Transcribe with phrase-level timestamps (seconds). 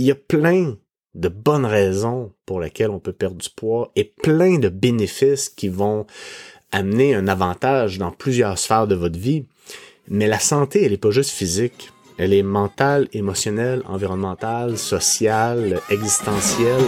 [0.00, 0.76] il y a plein
[1.14, 5.68] de bonnes raisons pour lesquelles on peut perdre du poids et plein de bénéfices qui
[5.68, 6.06] vont
[6.72, 9.44] amener un avantage dans plusieurs sphères de votre vie.
[10.08, 11.90] Mais la santé, elle n'est pas juste physique.
[12.16, 16.80] Elle est mentale, émotionnelle, environnementale, sociale, existentielle.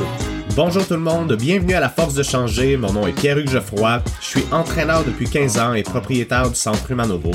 [0.57, 2.79] Bonjour tout le monde, bienvenue à La Force de Changer.
[2.79, 4.03] Mon nom est Pierre-Hugues Geoffroy.
[4.23, 7.33] Je suis entraîneur depuis 15 ans et propriétaire du Centre Humanovo.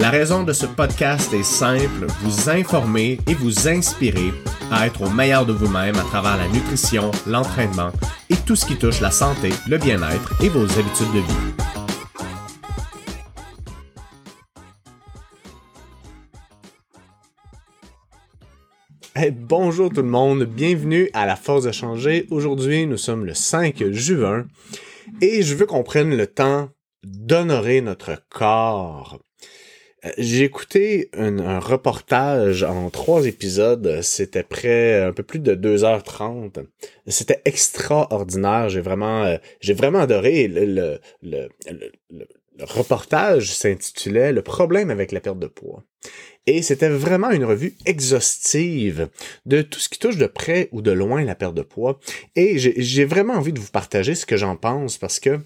[0.00, 4.32] La raison de ce podcast est simple, vous informer et vous inspirer
[4.70, 7.90] à être au meilleur de vous-même à travers la nutrition, l'entraînement
[8.30, 11.54] et tout ce qui touche la santé, le bien-être et vos habitudes de vie.
[19.32, 22.26] bonjour tout le monde, bienvenue à la Force de changer.
[22.30, 24.46] Aujourd'hui, nous sommes le 5 juin
[25.20, 26.70] et je veux qu'on prenne le temps
[27.04, 29.20] d'honorer notre corps.
[30.04, 34.00] Euh, j'ai écouté un, reportage en trois épisodes.
[34.02, 36.64] C'était près un peu plus de 2h30.
[37.06, 38.68] C'était extraordinaire.
[38.68, 40.48] J'ai vraiment, euh, j'ai vraiment adoré.
[40.48, 41.48] Le, le, le,
[42.60, 45.84] le reportage s'intitulait Le problème avec la perte de poids.
[46.46, 49.08] Et c'était vraiment une revue exhaustive
[49.46, 52.00] de tout ce qui touche de près ou de loin la perte de poids.
[52.36, 55.40] Et j'ai vraiment envie de vous partager ce que j'en pense parce que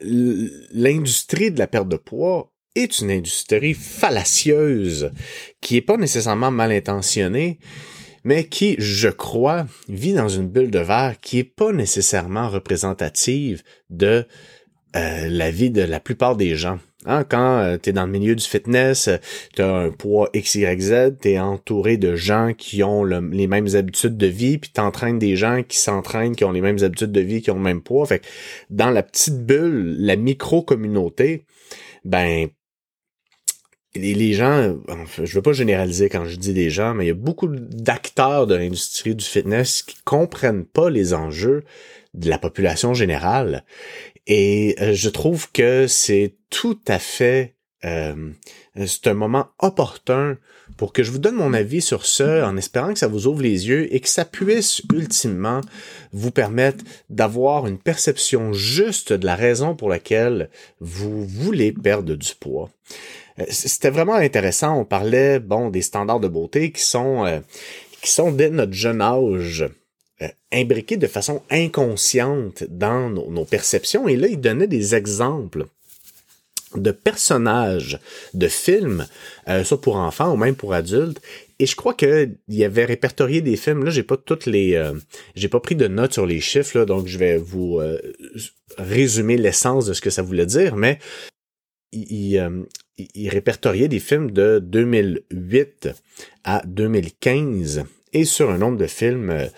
[0.00, 5.12] l'industrie de la perte de poids est une industrie fallacieuse
[5.60, 7.58] qui est pas nécessairement mal intentionnée,
[8.24, 13.62] mais qui, je crois, vit dans une bulle de verre qui est pas nécessairement représentative
[13.90, 14.26] de
[14.94, 16.78] euh, la vie de la plupart des gens.
[17.04, 19.16] Hein, quand euh, tu es dans le milieu du fitness, euh,
[19.56, 24.16] tu as un poids XYZ, tu es entouré de gens qui ont les mêmes habitudes
[24.16, 27.20] de vie, puis tu entraînes des gens qui s'entraînent, qui ont les mêmes habitudes de
[27.20, 28.06] vie, qui ont le même poids.
[28.06, 28.26] Fait que
[28.70, 31.44] dans la petite bulle, la micro-communauté,
[32.04, 32.48] ben
[33.94, 34.74] les gens,
[35.22, 38.46] je veux pas généraliser quand je dis des gens, mais il y a beaucoup d'acteurs
[38.46, 41.64] de l'industrie du fitness qui comprennent pas les enjeux
[42.14, 43.64] de la population générale.
[44.26, 47.54] Et euh, je trouve que c'est tout à fait
[47.84, 48.30] euh,
[48.86, 50.38] c'est un moment opportun
[50.76, 53.42] pour que je vous donne mon avis sur ce, en espérant que ça vous ouvre
[53.42, 55.60] les yeux et que ça puisse ultimement
[56.12, 60.48] vous permettre d'avoir une perception juste de la raison pour laquelle
[60.80, 62.70] vous voulez perdre du poids.
[63.38, 64.78] Euh, c'était vraiment intéressant.
[64.78, 67.42] On parlait, bon, des standards de beauté qui sont,
[68.02, 69.66] qui sont dès notre jeune âge
[70.22, 74.06] euh, imbriqués de façon inconsciente dans nos, perceptions.
[74.06, 75.66] Et là, il donnait des exemples
[76.76, 77.98] de personnages
[78.34, 79.06] de films,
[79.48, 81.20] euh, soit pour enfants ou même pour adultes.
[81.58, 83.84] Et je crois qu'il y avait répertorié des films.
[83.84, 84.92] Là, j'ai pas toutes les, euh,
[85.34, 87.80] j'ai pas pris de notes sur les chiffres, donc je vais vous
[88.76, 90.76] résumer l'essence de ce que ça voulait dire.
[90.76, 90.98] Mais
[91.92, 92.38] il, il
[93.28, 95.90] répertoriait des films de 2008
[96.44, 99.48] à 2015 et sur un nombre de films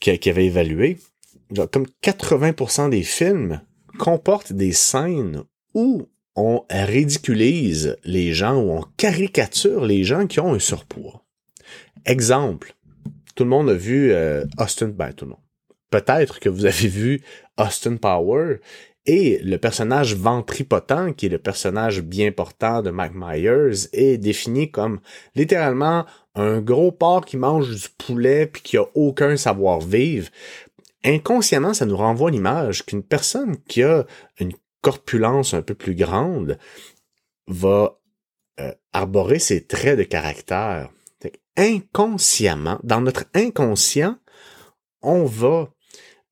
[0.00, 0.98] qui, avait évalué,
[1.72, 3.60] comme 80% des films
[3.98, 5.42] comportent des scènes
[5.74, 11.24] où on ridiculise les gens ou on caricature les gens qui ont un surpoids.
[12.06, 12.74] Exemple,
[13.34, 15.32] tout le monde a vu euh, Austin, ben tout.
[15.90, 17.22] Peut-être que vous avez vu
[17.58, 18.60] Austin Power
[19.06, 24.70] et le personnage ventripotent, qui est le personnage bien portant de Mike Myers, est défini
[24.70, 25.00] comme
[25.34, 26.04] littéralement
[26.34, 30.28] un gros porc qui mange du poulet puis qui a aucun savoir-vivre,
[31.04, 34.06] inconsciemment, ça nous renvoie l'image qu'une personne qui a
[34.38, 36.58] une corpulence un peu plus grande
[37.46, 37.98] va
[38.60, 40.90] euh, arborer ses traits de caractère.
[41.56, 44.16] Inconsciemment, dans notre inconscient,
[45.02, 45.70] on va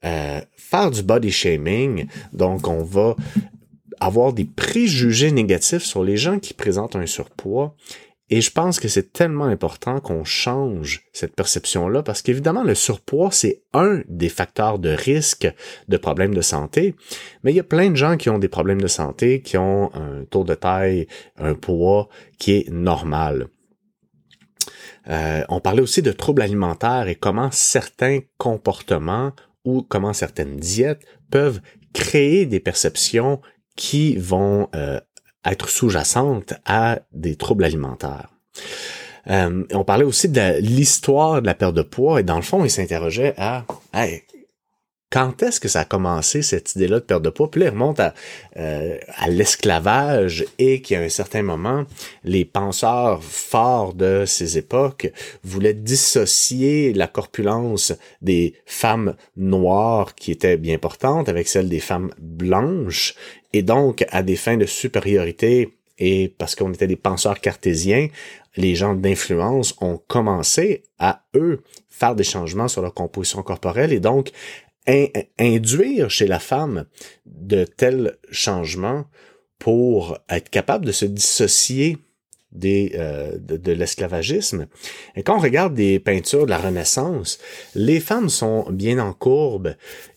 [0.05, 3.17] euh, faire du body shaming, donc on va
[4.01, 7.75] avoir des préjugés négatifs sur les gens qui présentent un surpoids
[8.29, 13.31] et je pense que c'est tellement important qu'on change cette perception-là parce qu'évidemment, le surpoids,
[13.31, 15.49] c'est un des facteurs de risque
[15.87, 16.97] de problèmes de santé.
[17.45, 19.95] Mais il y a plein de gens qui ont des problèmes de santé, qui ont
[19.95, 22.09] un taux de taille, un poids
[22.39, 23.47] qui est normal.
[25.09, 29.31] Euh, on parlait aussi de troubles alimentaires et comment certains comportements
[29.67, 31.61] ou comment certaines diètes peuvent
[31.93, 33.41] créer des perceptions
[33.77, 35.01] qui vont euh,
[35.45, 38.31] être sous-jacente à des troubles alimentaires.
[39.29, 42.65] Euh, on parlait aussi de l'histoire de la perte de poids et dans le fond,
[42.65, 43.65] il s'interrogeait à
[45.11, 47.51] quand est-ce que ça a commencé cette idée-là de perte de poids?
[47.51, 48.13] Puis là, il remonte à,
[48.57, 51.85] euh, à l'esclavage et qu'à un certain moment,
[52.25, 55.13] les penseurs forts de ces époques
[55.45, 62.13] voulaient dissocier la corpulence des femmes noires qui étaient bien portantes avec celle des femmes
[62.19, 63.15] blanches
[63.53, 68.09] et donc à des fins de supériorité et parce qu'on était des penseurs cartésiens,
[68.57, 74.01] les gens d'influence ont commencé à, eux, faire des changements sur leur composition corporelle et
[74.01, 74.31] donc
[75.39, 76.87] induire chez la femme
[77.27, 79.07] de tels changements
[79.59, 81.99] pour être capable de se dissocier
[82.53, 84.67] des, euh, de, l'esclavagisme.
[85.15, 87.39] Et quand on regarde des peintures de la Renaissance,
[87.75, 89.75] les femmes sont bien en courbe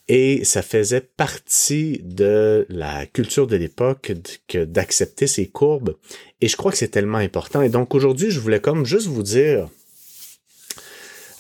[0.07, 4.13] et ça faisait partie de la culture de l'époque
[4.47, 5.95] que d'accepter ces courbes.
[6.41, 7.61] Et je crois que c'est tellement important.
[7.61, 9.69] Et donc aujourd'hui, je voulais comme juste vous dire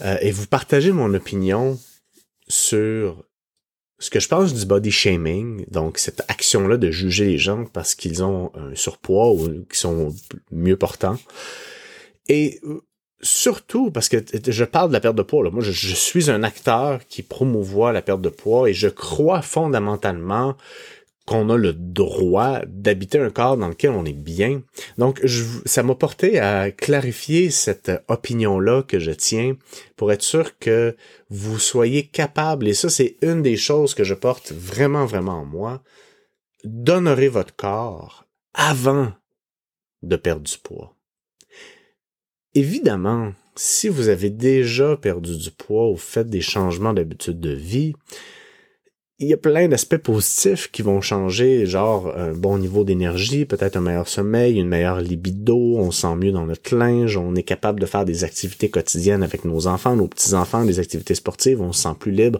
[0.01, 1.79] euh, et vous partager mon opinion
[2.49, 3.23] sur
[3.99, 7.95] ce que je pense du body shaming, donc cette action-là de juger les gens parce
[7.95, 10.15] qu'ils ont un surpoids ou qu'ils sont
[10.51, 11.17] mieux portants.
[12.29, 12.81] Et euh,
[13.21, 14.17] surtout parce que
[14.47, 15.49] je parle de la perte de poids.
[15.51, 19.41] Moi, je, je, suis un acteur qui promouvoit la perte de poids et je crois
[19.41, 20.55] fondamentalement
[21.29, 24.63] qu'on a le droit d'habiter un corps dans lequel on est bien.
[24.97, 25.21] Donc,
[25.63, 29.55] ça m'a porté à clarifier cette opinion-là que je tiens
[29.95, 30.95] pour être sûr que
[31.29, 35.45] vous soyez capable, et ça c'est une des choses que je porte vraiment, vraiment en
[35.45, 35.83] moi,
[36.63, 39.13] d'honorer votre corps avant
[40.01, 40.95] de perdre du poids.
[42.55, 47.93] Évidemment, si vous avez déjà perdu du poids ou fait des changements d'habitude de vie,
[49.19, 53.75] il y a plein d'aspects positifs qui vont changer, genre un bon niveau d'énergie, peut-être
[53.75, 57.81] un meilleur sommeil, une meilleure libido, on sent mieux dans notre linge, on est capable
[57.81, 61.83] de faire des activités quotidiennes avec nos enfants, nos petits-enfants, des activités sportives, on se
[61.83, 62.39] sent plus libre.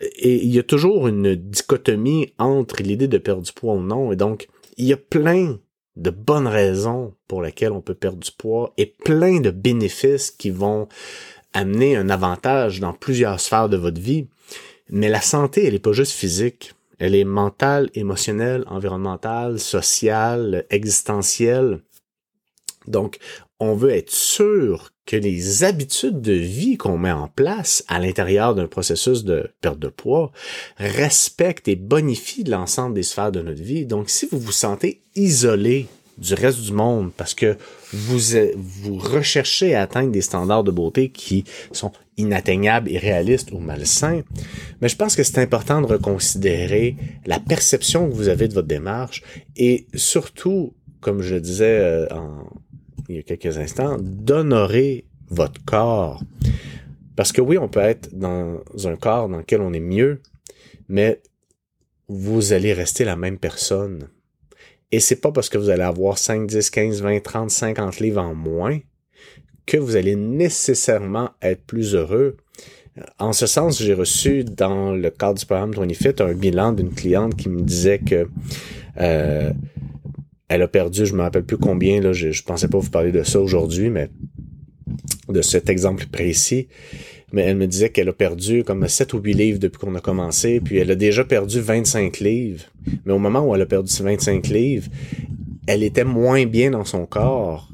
[0.00, 4.10] Et il y a toujours une dichotomie entre l'idée de perdre du poids ou non,
[4.10, 5.56] et donc il y a plein
[5.94, 10.50] de bonnes raisons pour lesquelles on peut perdre du poids et plein de bénéfices qui
[10.50, 10.88] vont
[11.52, 14.26] amener un avantage dans plusieurs sphères de votre vie.
[14.90, 16.74] Mais la santé, elle n'est pas juste physique.
[16.98, 21.80] Elle est mentale, émotionnelle, environnementale, sociale, existentielle.
[22.86, 23.18] Donc,
[23.58, 28.54] on veut être sûr que les habitudes de vie qu'on met en place à l'intérieur
[28.54, 30.32] d'un processus de perte de poids
[30.78, 33.86] respectent et bonifient l'ensemble des sphères de notre vie.
[33.86, 35.86] Donc, si vous vous sentez isolé
[36.18, 37.56] du reste du monde parce que
[37.92, 38.18] vous,
[38.56, 44.22] vous recherchez à atteindre des standards de beauté qui sont inatteignables, irréalistes ou malsains,
[44.80, 46.96] mais je pense que c'est important de reconsidérer
[47.26, 49.22] la perception que vous avez de votre démarche
[49.56, 52.06] et surtout, comme je le disais euh,
[53.08, 56.22] il y a quelques instants, d'honorer votre corps.
[57.14, 60.20] Parce que oui, on peut être dans un corps dans lequel on est mieux,
[60.88, 61.20] mais
[62.08, 64.08] vous allez rester la même personne.
[64.92, 68.22] Et c'est pas parce que vous allez avoir 5, 10, 15, 20, 30, 50 livres
[68.22, 68.78] en moins
[69.66, 72.36] que vous allez nécessairement être plus heureux.
[73.18, 77.36] En ce sens, j'ai reçu dans le cadre du programme 20 un bilan d'une cliente
[77.36, 78.28] qui me disait que
[78.98, 79.52] euh,
[80.48, 83.12] elle a perdu, je me rappelle plus combien, là, je, je pensais pas vous parler
[83.12, 84.08] de ça aujourd'hui, mais
[85.28, 86.68] de cet exemple précis.
[87.32, 90.00] Mais elle me disait qu'elle a perdu comme 7 ou 8 livres depuis qu'on a
[90.00, 92.64] commencé, puis elle a déjà perdu 25 livres.
[93.04, 94.88] Mais au moment où elle a perdu ces 25 livres,
[95.66, 97.68] elle était moins bien dans son corps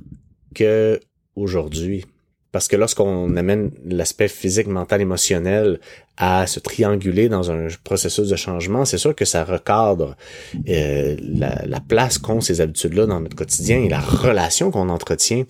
[0.55, 0.99] que
[1.37, 2.05] aujourd'hui.
[2.53, 5.81] Parce que lorsqu'on amène l'aspect physique, mental, émotionnel
[6.19, 10.15] à se trianguler dans un processus de changement, c'est sûr que ça recadre
[10.69, 15.45] euh, la, la, place qu'ont ces habitudes-là dans notre quotidien et la relation qu'on entretient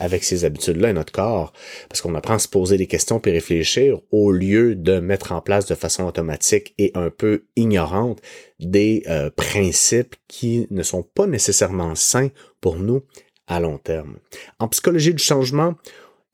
[0.00, 1.52] avec ces habitudes-là et notre corps.
[1.88, 5.40] Parce qu'on apprend à se poser des questions puis réfléchir au lieu de mettre en
[5.40, 8.20] place de façon automatique et un peu ignorante
[8.58, 12.30] des euh, principes qui ne sont pas nécessairement sains
[12.60, 13.02] pour nous
[13.46, 14.16] à long terme.
[14.58, 15.74] En psychologie du changement,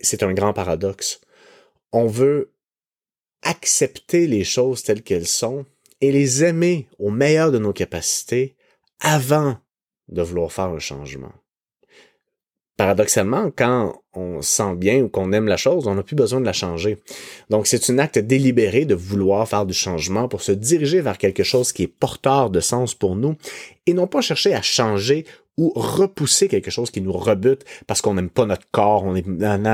[0.05, 1.21] c'est un grand paradoxe.
[1.93, 2.53] On veut
[3.43, 5.67] accepter les choses telles qu'elles sont
[6.01, 8.57] et les aimer au meilleur de nos capacités
[9.01, 9.59] avant
[10.09, 11.33] de vouloir faire un changement.
[12.77, 16.45] Paradoxalement, quand on sent bien ou qu'on aime la chose, on n'a plus besoin de
[16.45, 16.99] la changer.
[17.49, 21.45] Donc, c'est un acte délibéré de vouloir faire du changement pour se diriger vers quelque
[21.45, 23.37] chose qui est porteur de sens pour nous
[23.87, 25.25] et non pas chercher à changer
[25.57, 29.23] ou repousser quelque chose qui nous rebute parce qu'on n'aime pas notre corps, on est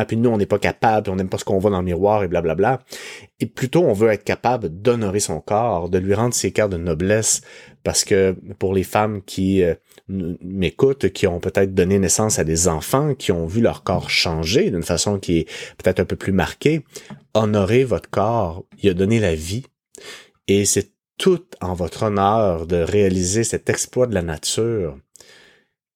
[0.06, 1.84] puis nous on n'est pas capable, puis on n'aime pas ce qu'on voit dans le
[1.84, 2.80] miroir et blablabla.
[3.40, 6.76] Et plutôt on veut être capable d'honorer son corps, de lui rendre ses cœurs de
[6.76, 7.40] noblesse
[7.82, 9.74] parce que pour les femmes qui euh,
[10.08, 14.70] m'écoutent, qui ont peut-être donné naissance à des enfants, qui ont vu leur corps changer
[14.70, 16.84] d'une façon qui est peut-être un peu plus marquée,
[17.32, 19.64] honorer votre corps, il a donné la vie
[20.46, 24.96] et c'est tout en votre honneur de réaliser cet exploit de la nature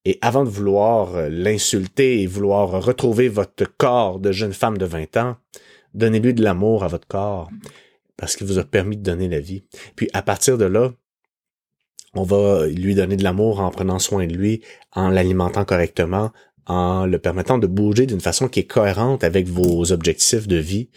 [0.05, 4.87] et avant de vouloir euh, l'insulter et vouloir retrouver votre corps de jeune femme de
[4.87, 5.37] 20 ans,
[5.95, 7.51] donnez-lui de l'amour à votre corps
[8.17, 9.65] parce qu'il vous a permis de donner la vie.
[9.97, 10.93] Puis à partir de là,
[12.17, 16.31] On va lui donner de l'amour en prenant soin de lui, en l'alimentant correctement,
[16.67, 20.91] en le permettant de bouger d'une façon qui est cohérente avec vos objectifs de vie.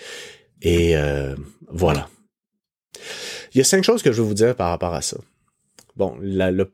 [0.62, 1.36] Et euh,
[1.70, 2.08] voilà.
[3.54, 5.18] Il y a cinq choses que je veux vous dire par rapport à ça.
[5.98, 6.16] Bon,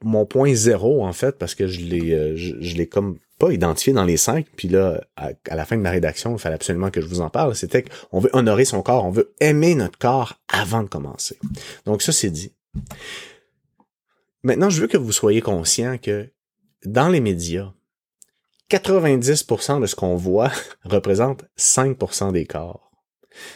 [0.04, 3.94] mon point zéro, en fait, parce que je l'ai, euh, je, l'ai comme pas identifié
[3.94, 7.00] dans les cinq, puis là, à, la fin de ma rédaction, il fallait absolument que
[7.00, 10.34] je vous en parle, c'était qu'on veut honorer son corps, on veut aimer notre corps
[10.50, 11.40] avant de commencer.
[11.86, 12.52] Donc ça, c'est dit.
[14.44, 16.30] Maintenant, je veux que vous soyez conscient que
[16.84, 17.72] dans les médias,
[18.70, 20.52] 90% de ce qu'on voit
[20.84, 22.92] représente 5% des corps.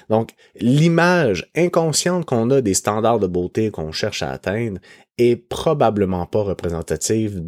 [0.10, 4.80] Donc, l'image inconsciente qu'on a des standards de beauté qu'on cherche à atteindre
[5.18, 7.44] est probablement pas représentative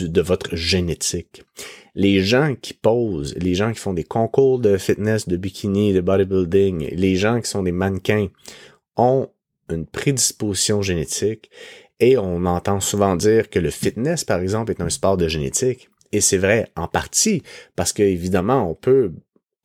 [0.00, 1.42] de votre génétique.
[1.94, 6.00] Les gens qui posent, les gens qui font des concours de fitness, de bikini, de
[6.00, 8.28] bodybuilding, les gens qui sont des mannequins
[8.96, 9.28] ont
[9.70, 11.50] une prédisposition génétique
[12.00, 15.88] et on entend souvent dire que le fitness, par exemple, est un sport de génétique.
[16.12, 17.42] Et c'est vrai en partie,
[17.76, 19.12] parce qu'évidemment, on peut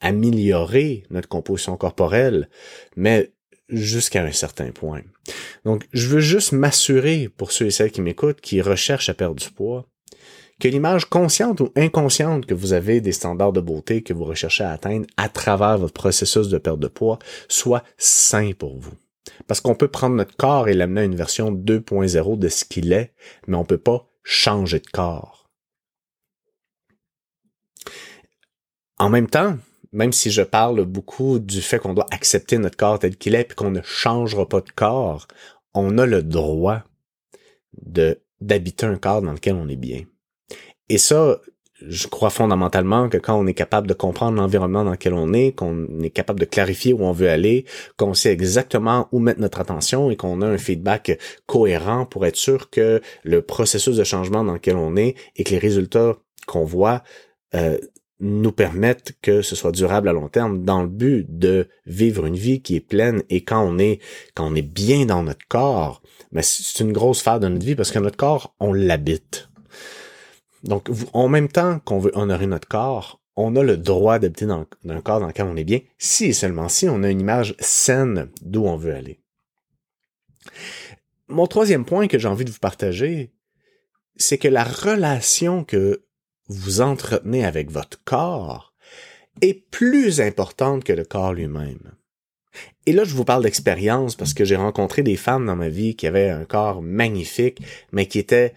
[0.02, 2.50] améliorer notre composition corporelle,
[2.96, 3.32] mais
[3.70, 5.02] jusqu'à un certain point.
[5.66, 9.36] Donc, je veux juste m'assurer, pour ceux et celles qui m'écoutent, qui recherchent à perdre
[9.36, 9.86] du poids,
[10.60, 14.64] que l'image consciente ou inconsciente que vous avez des standards de beauté que vous recherchez
[14.64, 18.94] à atteindre à travers votre processus de perte de poids soit sain pour vous.
[19.48, 22.92] Parce qu'on peut prendre notre corps et l'amener à une version 2.0 de ce qu'il
[22.92, 23.14] est,
[23.48, 25.50] mais on peut pas changer de corps.
[28.98, 29.58] En même temps,
[29.92, 33.52] même si je parle beaucoup du fait qu'on doit accepter notre corps tel qu'il est
[33.52, 35.28] et qu'on ne changera pas de corps,
[35.74, 36.84] on a le droit
[37.82, 40.04] de d'habiter un corps dans lequel on est bien.
[40.88, 41.40] Et ça,
[41.82, 45.54] je crois fondamentalement que quand on est capable de comprendre l'environnement dans lequel on est,
[45.54, 47.66] qu'on est capable de clarifier où on veut aller,
[47.98, 52.36] qu'on sait exactement où mettre notre attention et qu'on a un feedback cohérent pour être
[52.36, 56.16] sûr que le processus de changement dans lequel on est et que les résultats
[56.48, 57.04] qu'on voit
[57.56, 57.78] euh,
[58.20, 62.36] nous permettent que ce soit durable à long terme dans le but de vivre une
[62.36, 64.00] vie qui est pleine et quand on est
[64.36, 67.76] quand on est bien dans notre corps, mais c'est une grosse phase de notre vie
[67.76, 69.50] parce que notre corps, on l'habite.
[70.64, 74.66] Donc en même temps qu'on veut honorer notre corps, on a le droit d'habiter dans,
[74.90, 77.56] un corps dans lequel on est bien, si et seulement si on a une image
[77.60, 79.22] saine d'où on veut aller.
[81.30, 83.32] Mon troisième point que j'ai envie de vous partager,
[84.18, 86.04] c'est que la relation que
[86.50, 88.74] vous entretenez avec votre corps
[89.42, 91.94] est plus importante que le corps lui-même.
[92.86, 95.96] Et là, je vous parle d'expérience parce que j'ai rencontré des femmes dans ma vie
[95.96, 98.54] qui avaient un corps magnifique, mais qui étaient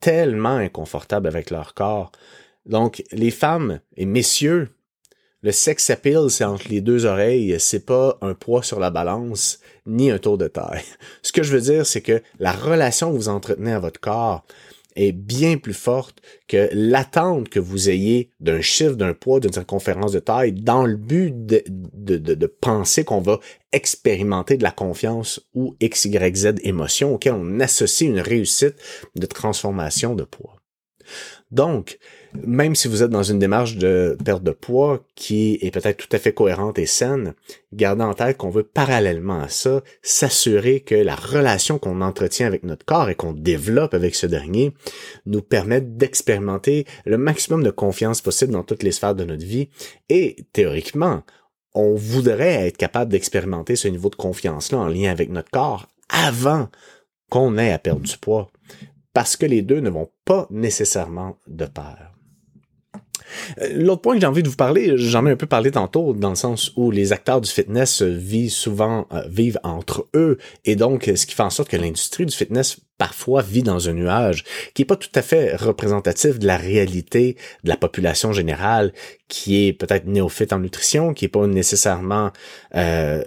[0.00, 2.12] tellement inconfortables avec leur corps.
[2.66, 4.68] Donc, les femmes et messieurs,
[5.42, 9.60] le sex appeal, c'est entre les deux oreilles, c'est pas un poids sur la balance,
[9.86, 10.82] ni un tour de taille.
[11.22, 14.44] Ce que je veux dire, c'est que la relation que vous entretenez à votre corps,
[14.96, 20.12] est bien plus forte que l'attente que vous ayez d'un chiffre, d'un poids, d'une circonférence
[20.12, 23.40] de taille dans le but de, penser qu'on va
[23.72, 28.76] expérimenter de la confiance ou X, Y, Z émotion auquel on associe une réussite
[29.16, 30.56] de transformation de poids.
[31.54, 32.00] Donc,
[32.44, 36.08] même si vous êtes dans une démarche de perte de poids qui est peut-être tout
[36.10, 37.34] à fait cohérente et saine,
[37.72, 42.64] gardez en tête qu'on veut parallèlement à ça s'assurer que la relation qu'on entretient avec
[42.64, 44.74] notre corps et qu'on développe avec ce dernier
[45.26, 49.68] nous permette d'expérimenter le maximum de confiance possible dans toutes les sphères de notre vie.
[50.08, 51.22] Et théoriquement,
[51.72, 56.68] on voudrait être capable d'expérimenter ce niveau de confiance-là en lien avec notre corps avant
[57.30, 58.50] qu'on ait à perdre du poids
[59.14, 62.10] parce que les deux ne vont pas nécessairement de pair.
[63.60, 66.12] Euh, l'autre point que j'ai envie de vous parler, j'en ai un peu parlé tantôt,
[66.12, 70.76] dans le sens où les acteurs du fitness vivent souvent euh, vivent entre eux, et
[70.76, 74.44] donc ce qui fait en sorte que l'industrie du fitness parfois vit dans un nuage
[74.72, 78.92] qui est pas tout à fait représentatif de la réalité de la population générale,
[79.28, 82.30] qui est peut-être néophyte en nutrition, qui est pas nécessairement
[82.76, 83.24] euh,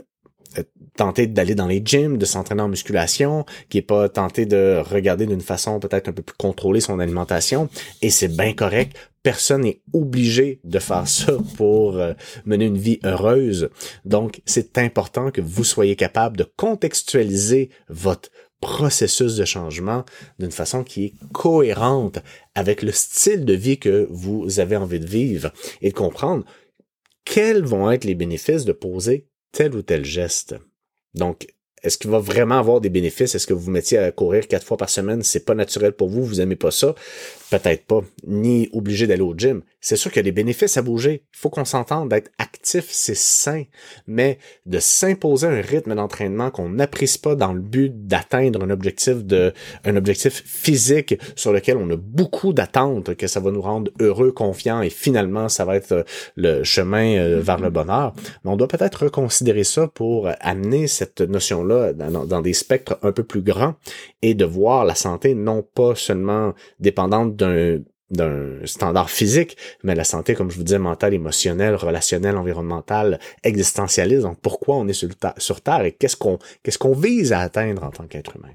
[0.95, 5.25] tenté d'aller dans les gyms, de s'entraîner en musculation, qui est pas tenté de regarder
[5.25, 7.69] d'une façon peut-être un peu plus contrôlée son alimentation,
[8.01, 8.97] et c'est bien correct.
[9.23, 12.13] Personne n'est obligé de faire ça pour euh,
[12.45, 13.69] mener une vie heureuse.
[14.05, 18.29] Donc, c'est important que vous soyez capable de contextualiser votre
[18.61, 20.03] processus de changement
[20.39, 22.19] d'une façon qui est cohérente
[22.55, 25.51] avec le style de vie que vous avez envie de vivre
[25.81, 26.43] et de comprendre
[27.23, 30.55] quels vont être les bénéfices de poser tel ou tel geste.
[31.13, 31.47] Donc,
[31.83, 33.35] est-ce qu'il va vraiment avoir des bénéfices?
[33.35, 35.21] Est-ce que vous vous mettiez à courir quatre fois par semaine?
[35.21, 36.95] C'est pas naturel pour vous, vous aimez pas ça?
[37.51, 38.01] Peut-être pas.
[38.25, 39.61] Ni obligé d'aller au gym.
[39.79, 41.23] C'est sûr qu'il y a des bénéfices à bouger.
[41.33, 43.63] Il faut qu'on s'entende d'être actif, c'est sain.
[44.07, 49.23] Mais de s'imposer un rythme d'entraînement qu'on n'apprécie pas dans le but d'atteindre un objectif
[49.23, 49.53] de,
[49.85, 54.31] un objectif physique sur lequel on a beaucoup d'attentes, que ça va nous rendre heureux,
[54.31, 56.03] confiants et finalement ça va être euh,
[56.35, 58.13] le chemin euh, vers le bonheur.
[58.43, 63.11] Mais on doit peut-être reconsidérer ça pour amener cette notion-là dans, dans des spectres un
[63.11, 63.75] peu plus grands
[64.21, 70.33] et de voir la santé non pas seulement dépendante d'un standard physique, mais la santé,
[70.33, 74.21] comme je vous disais, mentale, émotionnelle, relationnelle, environnementale, existentialiste.
[74.21, 77.83] Donc, pourquoi on est sur, sur Terre et qu'est-ce qu'on qu'est-ce qu'on vise à atteindre
[77.83, 78.53] en tant qu'être humain?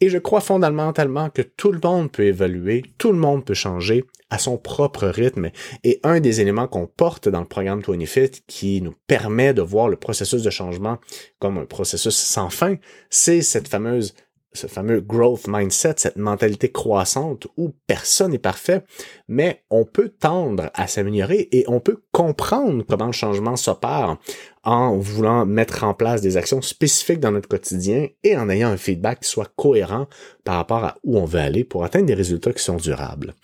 [0.00, 4.04] Et je crois fondamentalement que tout le monde peut évoluer, tout le monde peut changer
[4.30, 5.50] à son propre rythme.
[5.84, 9.88] Et un des éléments qu'on porte dans le programme 25 qui nous permet de voir
[9.88, 10.98] le processus de changement
[11.38, 12.76] comme un processus sans fin,
[13.10, 14.14] c'est cette fameuse
[14.52, 18.82] ce fameux growth mindset, cette mentalité croissante où personne n'est parfait,
[19.28, 24.16] mais on peut tendre à s'améliorer et on peut comprendre comment le changement s'opère
[24.64, 28.76] en voulant mettre en place des actions spécifiques dans notre quotidien et en ayant un
[28.76, 30.08] feedback qui soit cohérent
[30.44, 33.34] par rapport à où on veut aller pour atteindre des résultats qui sont durables.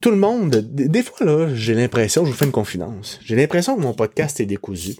[0.00, 3.76] Tout le monde, des fois là, j'ai l'impression, je vous fais une confidence, j'ai l'impression
[3.76, 4.96] que mon podcast est décousu.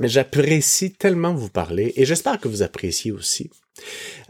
[0.00, 3.50] Mais j'apprécie tellement vous parler et j'espère que vous appréciez aussi.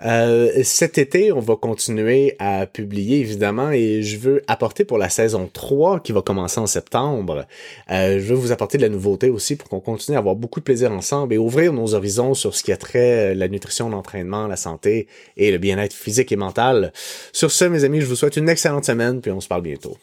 [0.04, 5.08] Euh, cet été, on va continuer à publier évidemment et je veux apporter pour la
[5.08, 7.46] saison 3 qui va commencer en septembre,
[7.90, 10.60] euh, je veux vous apporter de la nouveauté aussi pour qu'on continue à avoir beaucoup
[10.60, 14.46] de plaisir ensemble et ouvrir nos horizons sur ce qui a trait la nutrition, l'entraînement,
[14.46, 15.06] la santé
[15.36, 16.92] et le bien-être physique et mental.
[17.32, 19.96] Sur ce, mes amis, je vous souhaite une excellente semaine puis on se parle bientôt.